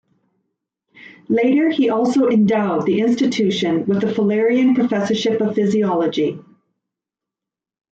[1.29, 6.39] Later he also endowed the institution with the Fullerian Professorship of Physiology.